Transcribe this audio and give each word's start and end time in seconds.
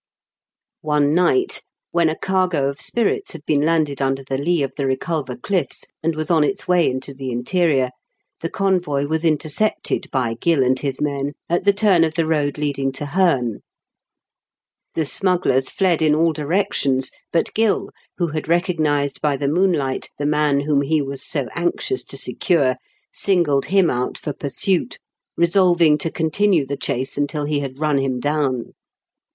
One 0.81 1.13
night, 1.13 1.61
when 1.91 2.09
a 2.09 2.17
cargo 2.17 2.67
of 2.67 2.81
spirits 2.81 3.33
had 3.33 3.45
been 3.45 3.61
landed 3.61 4.01
under 4.01 4.23
the 4.23 4.39
lee 4.39 4.63
of 4.63 4.73
the 4.75 4.81
* 4.83 4.83
TKE 4.85 4.87
SMUGGLEE'8 4.87 4.89
LEAF. 4.89 4.97
30^ 4.97 4.97
Eeculver 5.37 5.41
cliflfs; 5.41 5.83
and 6.01 6.15
was 6.15 6.31
on 6.31 6.43
its 6.43 6.67
way 6.67 6.89
into 6.89 7.13
the 7.13 7.29
interior, 7.31 7.91
the 8.41 8.49
convoy 8.49 9.05
was 9.05 9.23
intercepted 9.23 10.07
by 10.11 10.33
Gill 10.33 10.63
and 10.63 10.79
his 10.79 10.99
men 10.99 11.33
at 11.47 11.65
the 11.65 11.71
turn 11.73 12.03
of 12.03 12.15
the 12.15 12.25
road 12.25 12.57
leading 12.57 12.91
to 12.93 13.05
Heme, 13.05 13.59
The 14.95 15.05
smugglers 15.05 15.69
fled 15.69 16.01
in 16.01 16.15
all 16.15 16.33
directions, 16.33 17.11
but 17.31 17.53
Gill, 17.53 17.91
who 18.17 18.29
had 18.29 18.47
recognised 18.47 19.21
by 19.21 19.37
the 19.37 19.47
moonlight 19.47 20.09
the 20.17 20.25
man 20.25 20.61
whom 20.61 20.81
he 20.81 21.03
was 21.03 21.23
so 21.23 21.45
^.nxious 21.55 22.03
to 22.07 22.17
secure^ 22.17 22.77
singled 23.13 23.67
him 23.67 23.91
out 23.91 24.17
for 24.17 24.33
pursuit, 24.33 24.97
resolving 25.37 25.99
to 25.99 26.09
con 26.09 26.31
tinue 26.31 26.67
the 26.67 26.75
chase 26.75 27.19
until 27.19 27.45
he 27.45 27.59
had 27.59 27.77
run 27.77 27.99
him 27.99 28.19
down. 28.19 28.73